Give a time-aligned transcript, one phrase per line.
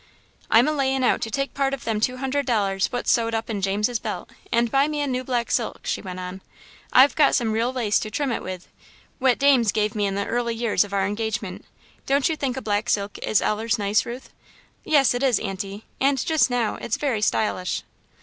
[0.49, 3.51] "I'm a layin' out to take part of them two hundred dollars what's sewed up
[3.51, 6.41] in James's belt, and buy me a new black silk," she went on.
[6.91, 8.67] "I've got some real lace to trim it with,
[9.19, 11.65] whet dames give me in the early years of our engagement.
[12.07, 14.31] Don't you think a black silk is allers nice, Ruth?"
[14.83, 17.83] "Yes, it is, Aunty; and just now, it's very stylish."